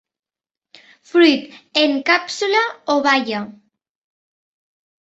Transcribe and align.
Fruit 1.09 1.59
en 1.83 1.95
càpsula 2.09 2.65
o 2.95 2.97
baia. 3.11 3.45